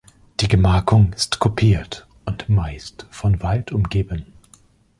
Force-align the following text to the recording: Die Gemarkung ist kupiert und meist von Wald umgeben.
Die 0.39 0.47
Gemarkung 0.47 1.13
ist 1.13 1.37
kupiert 1.37 2.07
und 2.25 2.49
meist 2.49 3.05
von 3.11 3.43
Wald 3.43 3.71
umgeben. 3.71 4.33